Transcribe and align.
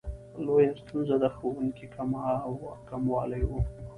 لویه 0.45 0.71
ستونزه 0.81 1.15
د 1.23 1.25
ښوونکو 1.35 1.85
کموالی 2.89 3.43
و. 3.49 3.51